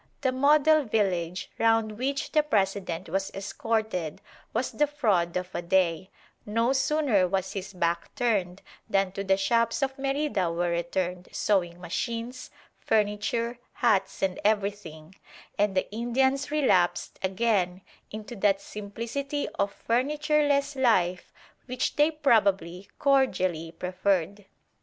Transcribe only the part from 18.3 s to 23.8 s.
that simplicity of furnitureless life which they probably cordially